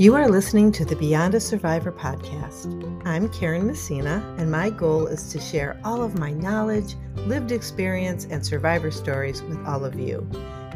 [0.00, 3.04] You are listening to the Beyond a Survivor podcast.
[3.06, 8.24] I'm Karen Messina, and my goal is to share all of my knowledge, lived experience,
[8.30, 10.26] and survivor stories with all of you.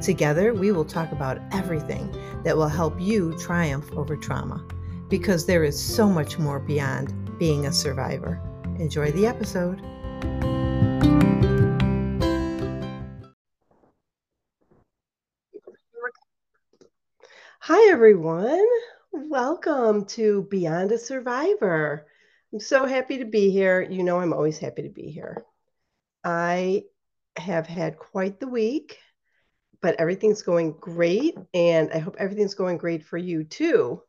[0.03, 4.63] Together, we will talk about everything that will help you triumph over trauma
[5.09, 8.39] because there is so much more beyond being a survivor.
[8.79, 9.81] Enjoy the episode.
[17.61, 18.69] Hi, everyone.
[19.27, 22.07] Welcome to Beyond a Survivor.
[22.53, 23.81] I'm so happy to be here.
[23.81, 25.45] You know, I'm always happy to be here.
[26.23, 26.85] I
[27.37, 28.99] have had quite the week,
[29.81, 34.03] but everything's going great, and I hope everything's going great for you too.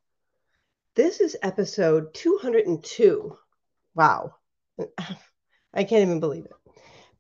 [0.96, 3.38] This is episode 202.
[3.96, 4.36] Wow.
[5.74, 6.52] I can't even believe it.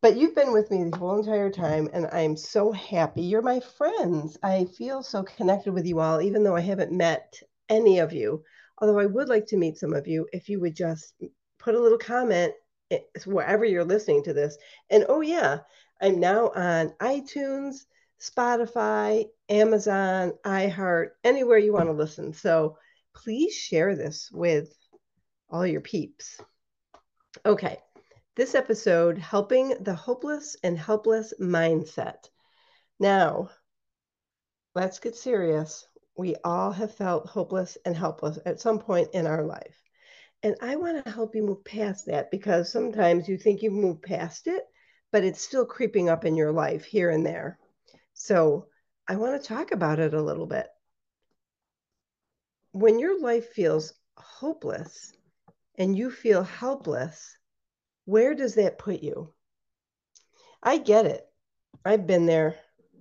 [0.01, 3.21] But you've been with me the whole entire time, and I'm so happy.
[3.21, 4.37] You're my friends.
[4.43, 8.43] I feel so connected with you all, even though I haven't met any of you.
[8.79, 11.13] Although I would like to meet some of you if you would just
[11.59, 12.53] put a little comment
[12.91, 14.57] eh, wherever you're listening to this.
[14.89, 15.59] And oh, yeah,
[16.01, 17.85] I'm now on iTunes,
[18.19, 22.33] Spotify, Amazon, iHeart, anywhere you want to listen.
[22.33, 22.77] So
[23.13, 24.75] please share this with
[25.49, 26.39] all your peeps.
[27.45, 27.79] Okay,
[28.35, 32.29] this episode helping the hopeless and helpless mindset.
[32.99, 33.49] Now,
[34.73, 39.43] let's get serious we all have felt hopeless and helpless at some point in our
[39.43, 39.81] life.
[40.43, 44.03] And I want to help you move past that because sometimes you think you've moved
[44.03, 44.63] past it,
[45.11, 47.59] but it's still creeping up in your life here and there.
[48.13, 48.67] So
[49.07, 50.67] I want to talk about it a little bit.
[52.71, 55.13] When your life feels hopeless
[55.77, 57.37] and you feel helpless,
[58.05, 59.33] where does that put you?
[60.61, 61.25] I get it.
[61.83, 62.55] I've been there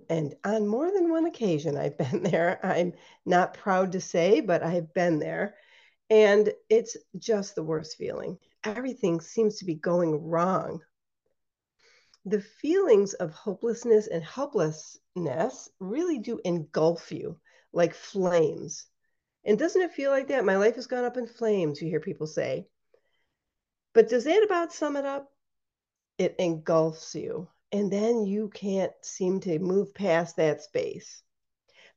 [0.09, 2.59] and on more than one occasion, I've been there.
[2.63, 2.93] I'm
[3.25, 5.55] not proud to say, but I've been there.
[6.09, 8.37] And it's just the worst feeling.
[8.63, 10.81] Everything seems to be going wrong.
[12.25, 17.39] The feelings of hopelessness and helplessness really do engulf you
[17.73, 18.85] like flames.
[19.43, 20.45] And doesn't it feel like that?
[20.45, 22.67] My life has gone up in flames, you hear people say.
[23.93, 25.31] But does that about sum it up?
[26.17, 31.21] It engulfs you and then you can't seem to move past that space.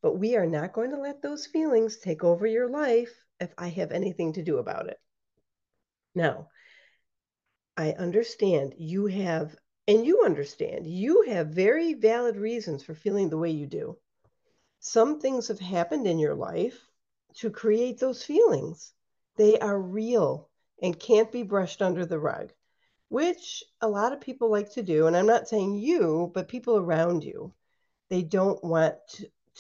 [0.03, 3.69] But we are not going to let those feelings take over your life if I
[3.69, 4.99] have anything to do about it.
[6.17, 6.49] Now,
[7.77, 9.55] I understand you have,
[9.87, 13.97] and you understand, you have very valid reasons for feeling the way you do.
[14.81, 16.77] Some things have happened in your life
[17.37, 18.93] to create those feelings.
[19.37, 20.51] They are real
[20.83, 22.53] and can't be brushed under the rug
[23.09, 25.07] which a lot of people like to do.
[25.07, 27.53] And I'm not saying you, but people around you,
[28.11, 28.97] they don't want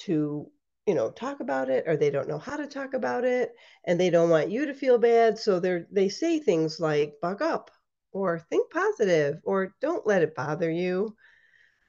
[0.04, 0.50] to,
[0.86, 3.54] you know, talk about it or they don't know how to talk about it
[3.84, 5.38] and they don't want you to feel bad.
[5.38, 7.70] So they're, they say things like, buck up
[8.12, 11.16] or think positive or don't let it bother you.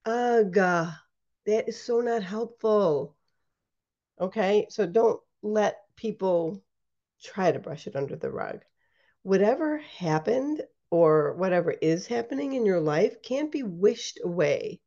[0.05, 3.15] Ugh, that is so not helpful.
[4.19, 4.67] Okay.
[4.69, 6.63] So don't let people
[7.21, 8.61] try to brush it under the rug.
[9.23, 10.61] Whatever happened
[10.91, 14.81] or whatever is happening in your life can't be wished away,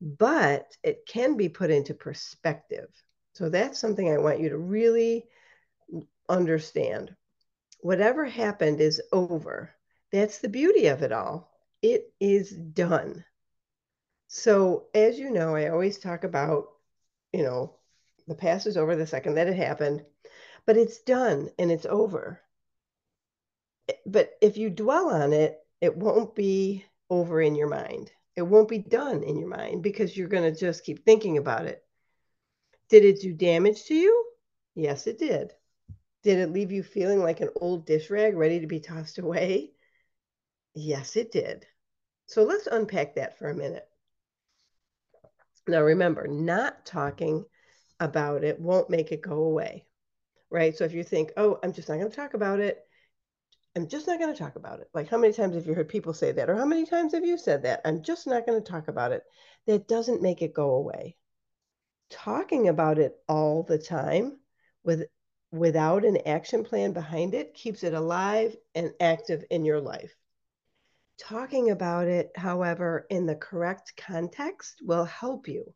[0.00, 2.88] but it can be put into perspective.
[3.34, 5.26] So that's something I want you to really
[6.28, 7.14] understand.
[7.80, 9.70] Whatever happened is over.
[10.12, 11.50] That's the beauty of it all.
[11.82, 13.24] It is done.
[14.28, 16.68] So, as you know, I always talk about,
[17.32, 17.76] you know,
[18.26, 20.04] the past is over the second that it happened,
[20.66, 22.40] but it's done and it's over
[24.06, 28.10] but if you dwell on it, it won't be over in your mind.
[28.36, 31.66] It won't be done in your mind because you're going to just keep thinking about
[31.66, 31.82] it.
[32.88, 34.26] Did it do damage to you?
[34.74, 35.52] Yes, it did.
[36.22, 39.72] Did it leave you feeling like an old dish rag ready to be tossed away?
[40.74, 41.66] Yes, it did.
[42.26, 43.88] So let's unpack that for a minute.
[45.68, 47.44] Now, remember, not talking
[47.98, 49.86] about it won't make it go away,
[50.50, 50.76] right?
[50.76, 52.84] So if you think, oh, I'm just not going to talk about it,
[53.76, 54.88] I'm just not going to talk about it.
[54.94, 56.48] Like, how many times have you heard people say that?
[56.48, 57.82] Or how many times have you said that?
[57.84, 59.22] I'm just not going to talk about it.
[59.66, 61.18] That doesn't make it go away.
[62.08, 64.38] Talking about it all the time
[64.82, 65.04] with
[65.52, 70.14] without an action plan behind it keeps it alive and active in your life.
[71.18, 75.74] Talking about it, however, in the correct context will help you,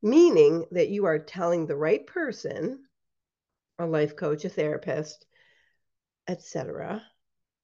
[0.00, 2.82] meaning that you are telling the right person,
[3.78, 5.26] a life coach, a therapist,
[6.28, 7.02] etc.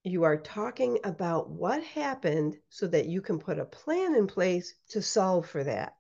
[0.09, 4.73] You are talking about what happened so that you can put a plan in place
[4.91, 5.97] to solve for that.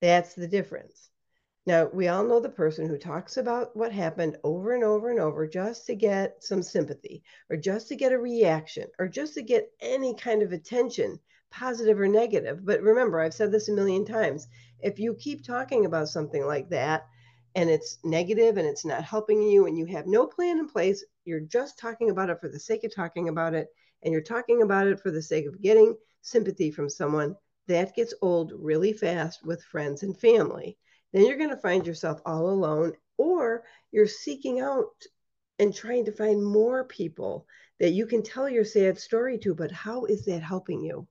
[0.00, 1.08] That's the difference.
[1.64, 5.20] Now, we all know the person who talks about what happened over and over and
[5.20, 9.42] over just to get some sympathy or just to get a reaction or just to
[9.42, 12.66] get any kind of attention, positive or negative.
[12.66, 14.48] But remember, I've said this a million times.
[14.80, 17.06] If you keep talking about something like that
[17.54, 21.04] and it's negative and it's not helping you and you have no plan in place,
[21.24, 23.68] you're just talking about it for the sake of talking about it
[24.02, 27.36] and you're talking about it for the sake of getting sympathy from someone,
[27.68, 30.76] that gets old really fast with friends and family
[31.12, 35.04] then you're going to find yourself all alone or you're seeking out
[35.58, 37.46] and trying to find more people
[37.78, 39.54] that you can tell your sad story to.
[39.54, 41.06] But how is that helping you?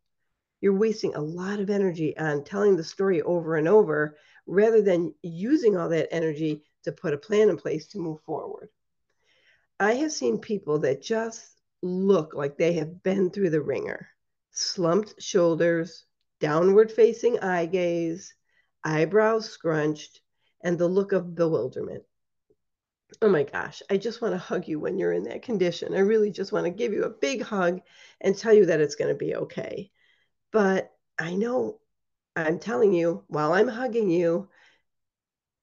[0.59, 4.17] You're wasting a lot of energy on telling the story over and over
[4.47, 8.69] rather than using all that energy to put a plan in place to move forward.
[9.81, 11.43] I have seen people that just
[11.81, 14.07] look like they have been through the wringer
[14.51, 16.05] slumped shoulders,
[16.39, 18.35] downward facing eye gaze,
[18.83, 20.21] eyebrows scrunched,
[20.63, 22.03] and the look of bewilderment.
[23.23, 25.95] Oh my gosh, I just want to hug you when you're in that condition.
[25.95, 27.81] I really just want to give you a big hug
[28.19, 29.89] and tell you that it's going to be okay.
[30.51, 31.79] But I know
[32.35, 34.47] I'm telling you while I'm hugging you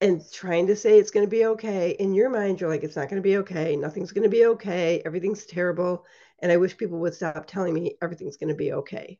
[0.01, 2.95] and trying to say it's going to be okay, in your mind, you're like, it's
[2.95, 3.75] not going to be okay.
[3.75, 5.01] Nothing's going to be okay.
[5.05, 6.05] Everything's terrible.
[6.39, 9.19] And I wish people would stop telling me everything's going to be okay.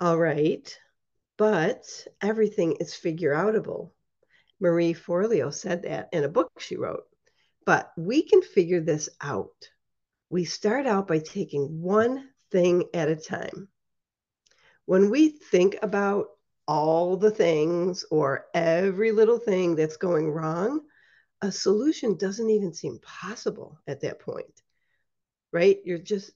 [0.00, 0.76] All right
[1.38, 1.86] but
[2.20, 3.92] everything is figure outable.
[4.60, 7.04] Marie Forleo said that in a book she wrote.
[7.64, 9.70] But we can figure this out.
[10.30, 13.68] We start out by taking one thing at a time.
[14.84, 16.26] When we think about
[16.68, 20.82] all the things or every little thing that's going wrong,
[21.42, 24.62] a solution doesn't even seem possible at that point,
[25.52, 25.78] right?
[25.84, 26.32] You're just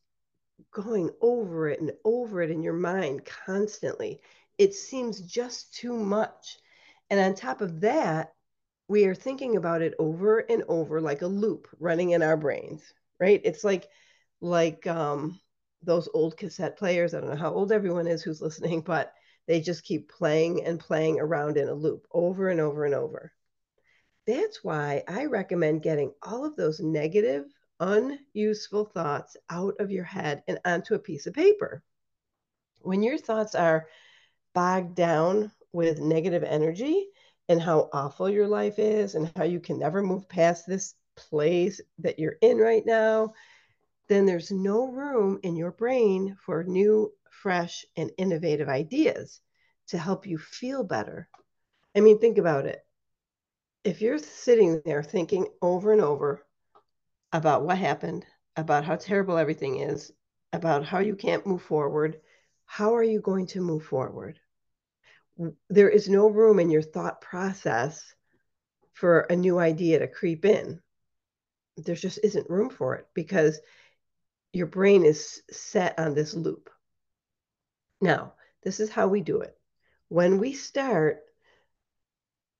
[0.73, 4.21] going over it and over it in your mind constantly
[4.59, 6.59] it seems just too much.
[7.11, 8.35] And on top of that,
[8.89, 12.83] we are thinking about it over and over like a loop running in our brains,
[13.21, 13.41] right?
[13.45, 13.89] It's like
[14.41, 15.41] like um,
[15.83, 17.15] those old cassette players.
[17.15, 19.15] I don't know how old everyone is who's listening, but
[19.47, 23.33] they just keep playing and playing around in a loop over and over and over.
[24.27, 27.47] That's why I recommend getting all of those negative,
[27.81, 31.83] unuseful thoughts out of your head and onto a piece of paper.
[32.83, 33.89] When your thoughts are
[34.55, 37.09] bogged down with negative energy
[37.49, 41.81] and how awful your life is and how you can never move past this place
[41.99, 43.33] that you're in right now,
[44.09, 47.13] then there's no room in your brain for new,
[47.43, 49.41] fresh, and innovative ideas
[49.89, 51.29] to help you feel better.
[51.97, 52.81] I mean, think about it.
[53.85, 56.45] If you're sitting there thinking over and over
[57.33, 58.25] about what happened,
[58.57, 60.13] about how terrible everything is,
[60.53, 62.21] about how you can't move forward,
[62.67, 64.39] how are you going to move forward?
[65.69, 68.15] there is no room in your thought process
[68.93, 70.81] for a new idea to creep in.
[71.77, 73.61] There just isn't room for it because
[74.53, 76.69] your brain is set on this loop.
[78.03, 78.35] Now,
[78.65, 79.57] this is how we do it.
[80.09, 81.23] When we start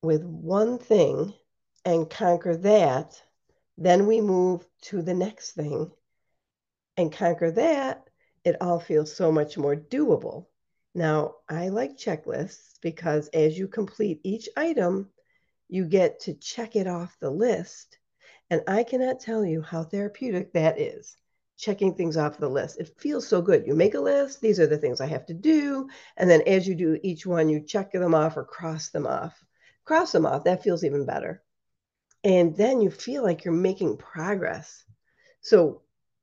[0.01, 1.35] with one thing
[1.85, 3.21] and conquer that,
[3.77, 5.91] then we move to the next thing
[6.97, 8.09] and conquer that.
[8.45, 10.47] It all feels so much more doable.
[10.95, 15.11] Now, I like checklists because as you complete each item,
[15.69, 17.99] you get to check it off the list.
[18.49, 21.17] And I cannot tell you how therapeutic that is,
[21.63, 22.81] checking things off the list.
[22.81, 23.69] It feels so good.
[23.69, 25.89] You make a list, these are the things I have to do.
[26.17, 29.41] And then as you do each one, you check them off or cross them off.
[29.85, 31.41] Cross them off, that feels even better.
[32.25, 34.85] And then you feel like you're making progress.
[35.41, 35.83] So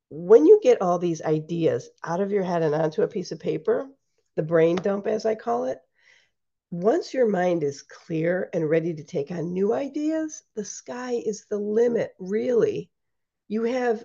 [0.10, 3.39] when you get all these ideas out of your head and onto a piece of
[3.39, 3.89] paper,
[4.36, 5.79] the brain dump, as I call it,
[6.69, 11.46] once your mind is clear and ready to take on new ideas, the sky is
[11.50, 12.91] the limit, really.
[13.48, 14.03] You have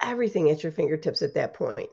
[0.00, 1.88] everything at your fingertips at that point.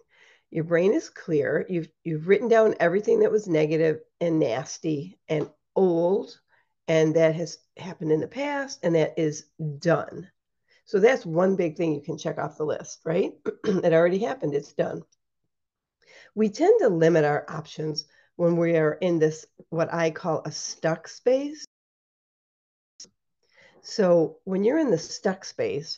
[0.49, 1.65] Your brain is clear.
[1.69, 6.39] You've you've written down everything that was negative and nasty and old
[6.87, 9.45] and that has happened in the past and that is
[9.79, 10.29] done.
[10.85, 13.33] So that's one big thing you can check off the list, right?
[13.65, 15.03] it already happened, it's done
[16.37, 20.51] we tend to limit our options when we are in this, what I call a
[20.51, 21.65] stuck space.
[23.81, 25.97] So when you're in the stuck space,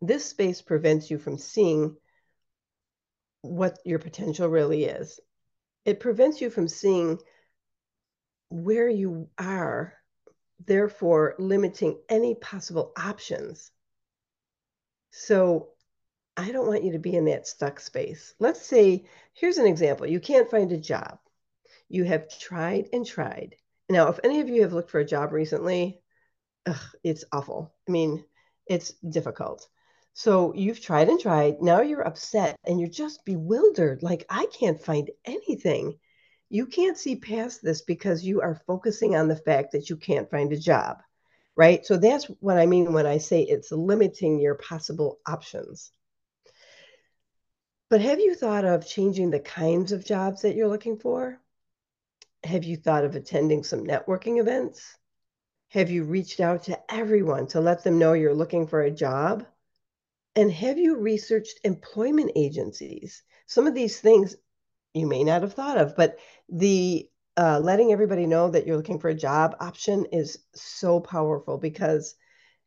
[0.00, 1.96] this space prevents you from seeing
[3.42, 5.20] what your potential really is.
[5.84, 7.18] It prevents you from seeing
[8.50, 9.94] where you are,
[10.66, 13.70] therefore limiting any possible options.
[15.10, 15.70] So
[16.36, 18.34] I don't want you to be in that stuck space.
[18.38, 21.18] Let's say, here's an example you can't find a job.
[21.88, 23.56] You have tried and tried,
[23.88, 26.00] Now, if any of you have looked for a job recently,
[26.66, 27.74] ugh, it's awful.
[27.88, 28.24] I mean,
[28.66, 29.68] it's difficult.
[30.22, 31.62] So you've tried and tried.
[31.62, 34.02] Now you're upset and you're just bewildered.
[34.02, 35.98] Like, I can't find anything.
[36.50, 40.30] You can't see past this because you are focusing on the fact that you can't
[40.30, 40.98] find a job,
[41.56, 41.86] right?
[41.86, 45.90] So that's what I mean when I say it's limiting your possible options.
[47.88, 51.40] But have you thought of changing the kinds of jobs that you're looking for?
[52.44, 54.98] Have you thought of attending some networking events?
[55.68, 59.46] Have you reached out to everyone to let them know you're looking for a job?
[60.36, 63.22] And have you researched employment agencies?
[63.46, 64.36] Some of these things
[64.94, 66.18] you may not have thought of, but
[66.48, 71.58] the uh, letting everybody know that you're looking for a job option is so powerful
[71.58, 72.14] because,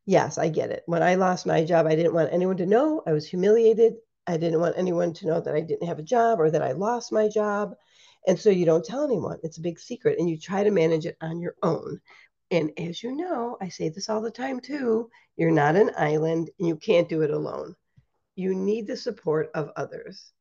[0.06, 0.82] yes, I get it.
[0.86, 3.02] When I lost my job, I didn't want anyone to know.
[3.06, 3.94] I was humiliated.
[4.26, 6.72] I didn't want anyone to know that I didn't have a job or that I
[6.72, 7.74] lost my job.
[8.26, 9.38] And so you don't tell anyone.
[9.42, 12.00] It's a big secret and you try to manage it on your own.
[12.54, 16.50] And as you know, I say this all the time too you're not an island
[16.56, 17.74] and you can't do it alone.
[18.36, 20.32] You need the support of others.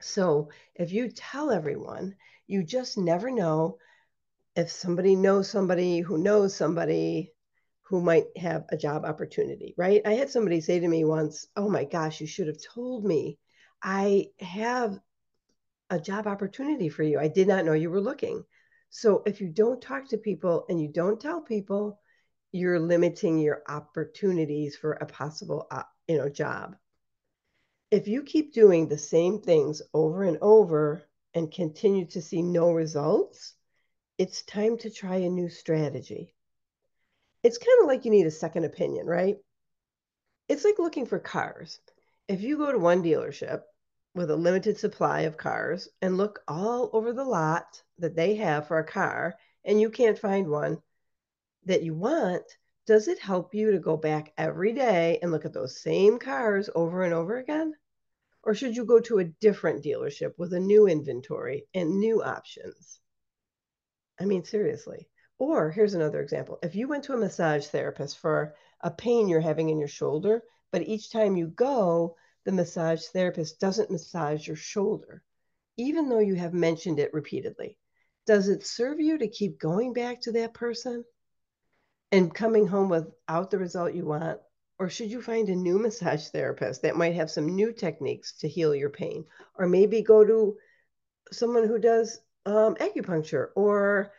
[0.00, 3.76] So if you tell everyone, you just never know
[4.54, 7.34] if somebody knows somebody who knows somebody
[7.82, 10.00] who might have a job opportunity, right?
[10.06, 13.38] I had somebody say to me once, Oh my gosh, you should have told me.
[13.82, 14.98] I have
[15.90, 17.18] a job opportunity for you.
[17.18, 18.46] I did not know you were looking.
[18.90, 22.00] So if you don't talk to people and you don't tell people,
[22.52, 26.76] you're limiting your opportunities for a possible uh, you know job.
[27.90, 31.02] If you keep doing the same things over and over
[31.34, 33.54] and continue to see no results,
[34.18, 36.34] it's time to try a new strategy
[37.46, 39.36] it's kind of like you need a second opinion, right?
[40.48, 41.78] It's like looking for cars.
[42.26, 43.62] If you go to one dealership
[44.16, 48.68] with a limited supply of cars and look all over the lot that they have
[48.68, 50.82] for a car and you can't find one
[51.64, 52.44] that you want,
[52.86, 56.70] does it help you to go back every day and look at those same cars
[56.74, 57.74] over and over again?
[58.44, 63.00] Or should you go to a different dealership with a new inventory and new options?
[64.20, 65.08] I mean, seriously.
[65.38, 66.58] Or here's another example.
[66.62, 70.42] If you went to a massage therapist for a pain you're having in your shoulder,
[70.70, 75.24] but each time you go, the massage therapist doesn't massage your shoulder,
[75.76, 77.76] even though you have mentioned it repeatedly,
[78.26, 81.04] does it serve you to keep going back to that person
[82.12, 84.40] and coming home without the result you want?
[84.78, 88.48] Or should you find a new massage therapist that might have some new techniques to
[88.48, 89.24] heal your pain?
[89.58, 90.56] Or maybe go to
[91.32, 94.12] someone who does um, acupuncture or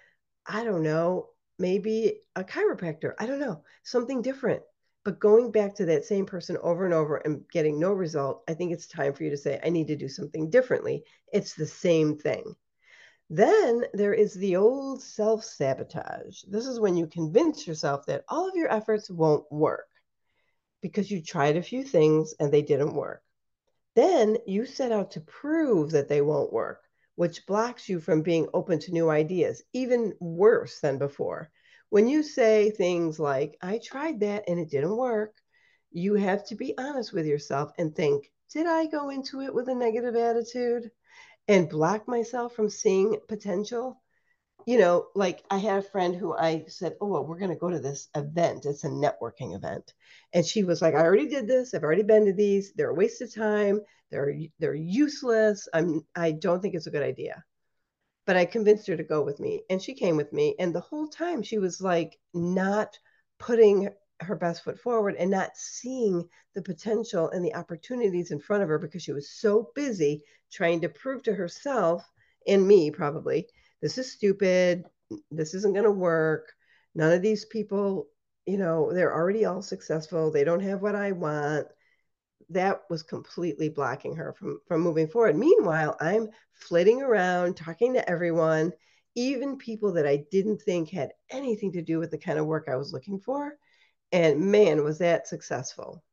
[0.45, 3.13] I don't know, maybe a chiropractor.
[3.19, 4.63] I don't know, something different.
[5.03, 8.53] But going back to that same person over and over and getting no result, I
[8.53, 11.03] think it's time for you to say, I need to do something differently.
[11.31, 12.55] It's the same thing.
[13.29, 16.43] Then there is the old self sabotage.
[16.43, 19.89] This is when you convince yourself that all of your efforts won't work
[20.81, 23.23] because you tried a few things and they didn't work.
[23.95, 28.47] Then you set out to prove that they won't work which blocks you from being
[28.53, 31.49] open to new ideas, even worse than before.
[31.89, 35.33] When you say things like, I tried that and it didn't work,
[35.91, 39.67] you have to be honest with yourself and think, did I go into it with
[39.67, 40.91] a negative attitude
[41.47, 44.01] and block myself from seeing potential?
[44.67, 47.57] you know, like I had a friend who I said, Oh, well, we're going to
[47.57, 48.65] go to this event.
[48.65, 49.93] It's a networking event.
[50.33, 51.73] And she was like, I already did this.
[51.73, 52.73] I've already been to these.
[52.73, 53.79] They're a waste of time.
[54.11, 55.69] They're, they're useless.
[55.73, 57.45] I'm, I don't think it's a good idea.
[58.25, 59.61] But I convinced her to go with me.
[59.69, 60.53] And she came with me.
[60.59, 62.99] And the whole time she was like, not
[63.39, 63.87] putting
[64.21, 68.69] her best foot forward and not seeing the potential and the opportunities in front of
[68.69, 72.03] her because she was so busy trying to prove to herself
[72.47, 73.47] and me probably
[73.81, 74.85] this is stupid.
[75.31, 76.53] This isn't going to work.
[76.95, 78.07] None of these people,
[78.45, 80.31] you know, they're already all successful.
[80.31, 81.67] They don't have what I want.
[82.49, 85.35] That was completely blocking her from, from moving forward.
[85.35, 88.73] Meanwhile, I'm flitting around, talking to everyone,
[89.15, 92.67] even people that I didn't think had anything to do with the kind of work
[92.67, 93.57] I was looking for.
[94.11, 96.03] And man, was that successful.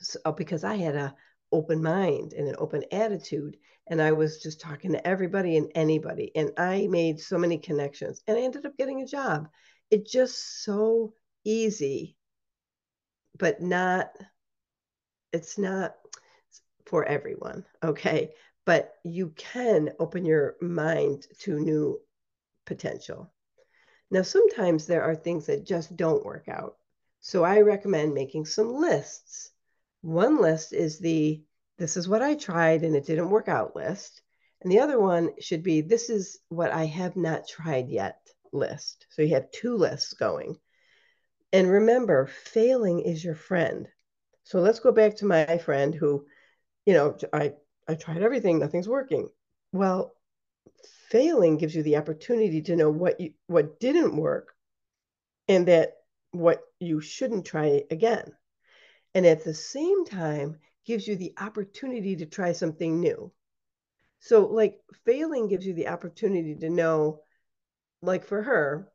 [0.00, 1.14] So, oh, because I had a
[1.52, 6.30] open mind and an open attitude and i was just talking to everybody and anybody
[6.34, 9.48] and i made so many connections and i ended up getting a job.
[9.90, 11.14] It's just so
[11.44, 12.16] easy
[13.38, 14.10] but not
[15.32, 15.94] it's not
[16.84, 18.30] for everyone okay?
[18.64, 22.00] But you can open your mind to new
[22.66, 23.32] potential.
[24.10, 26.76] Now sometimes there are things that just don't work out
[27.20, 29.50] so i recommend making some lists
[30.02, 31.42] one list is the
[31.78, 34.22] this is what I tried and it didn't work out list.
[34.60, 38.18] And the other one should be this is what I have not tried yet
[38.52, 39.06] list.
[39.10, 40.56] So you have two lists going.
[41.52, 43.88] And remember, failing is your friend.
[44.42, 46.26] So let's go back to my friend who,
[46.84, 47.54] you know, I,
[47.86, 49.28] I tried everything, nothing's working.
[49.72, 50.14] Well,
[51.10, 54.52] failing gives you the opportunity to know what you what didn't work
[55.46, 55.97] and that
[56.32, 58.32] what you shouldn't try again.
[59.14, 63.30] And at the same time, gives you the opportunity to try something new.
[64.20, 67.20] So, like, failing gives you the opportunity to know,
[68.02, 68.90] like, for her,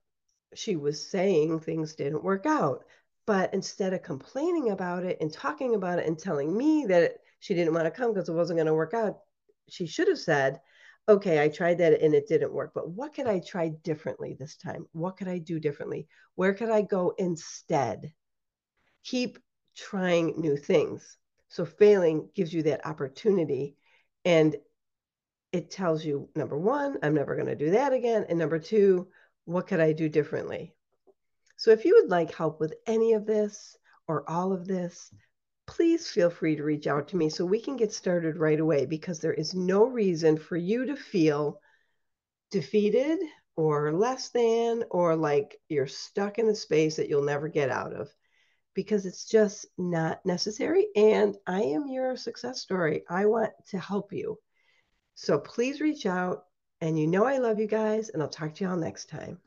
[0.56, 2.84] she was saying things didn't work out.
[3.25, 7.54] But instead of complaining about it and talking about it and telling me that she
[7.54, 9.20] didn't want to come because it wasn't going to work out,
[9.70, 10.60] she should have said,
[11.07, 14.55] okay, I tried that and it didn't work, but what could I try differently this
[14.55, 14.86] time?
[14.93, 16.07] What could I do differently?
[16.36, 18.13] Where could I go instead?
[19.03, 19.39] Keep
[19.75, 21.17] trying new things.
[21.50, 23.75] So failing gives you that opportunity
[24.25, 24.55] and
[25.51, 28.25] it tells you number one, I'm never going to do that again.
[28.27, 29.07] And number two,
[29.45, 30.74] what could I do differently?
[31.57, 35.13] So if you would like help with any of this or all of this,
[35.75, 38.86] please feel free to reach out to me so we can get started right away
[38.86, 41.60] because there is no reason for you to feel
[42.51, 43.18] defeated
[43.56, 47.94] or less than or like you're stuck in a space that you'll never get out
[47.94, 48.08] of
[48.75, 50.88] because it's just not necessary.
[50.96, 53.03] And I am your success story.
[53.10, 54.38] I want to help you.
[55.15, 56.46] So please reach out.
[56.82, 59.39] And you know I love you guys, and I'll talk to y'all next time.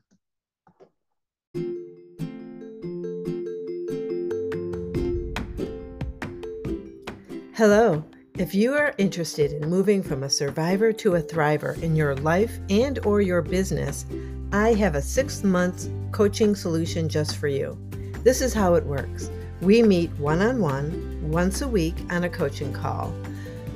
[7.56, 8.04] Hello.
[8.34, 12.58] If you are interested in moving from a survivor to a thriver in your life
[12.68, 14.04] and or your business,
[14.52, 17.78] I have a 6-month coaching solution just for you.
[18.22, 19.30] This is how it works.
[19.62, 23.14] We meet one-on-one once a week on a coaching call.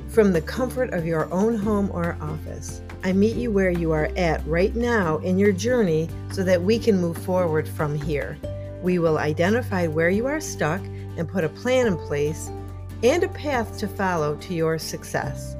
[0.09, 4.11] From the comfort of your own home or office, I meet you where you are
[4.15, 8.37] at right now in your journey so that we can move forward from here.
[8.83, 10.81] We will identify where you are stuck
[11.17, 12.51] and put a plan in place
[13.03, 15.55] and a path to follow to your success.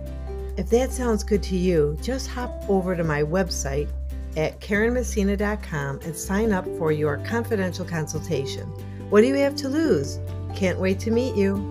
[0.57, 3.89] If that sounds good to you, just hop over to my website
[4.37, 8.67] at KarenMessina.com and sign up for your confidential consultation.
[9.09, 10.19] What do you have to lose?
[10.55, 11.70] Can't wait to meet you.